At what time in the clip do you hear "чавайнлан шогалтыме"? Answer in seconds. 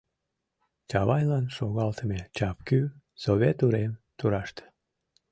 0.89-2.19